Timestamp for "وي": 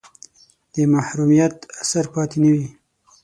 2.55-2.67